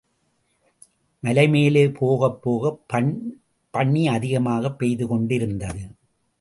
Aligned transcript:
மலைமேலே 1.23 1.95
போகப் 1.97 2.41
போகப் 2.41 2.79
பணி 3.71 4.07
அதிகமாகப் 4.07 4.79
பெய்து 4.79 5.07
கொண்டிருந்தது. 5.07 5.83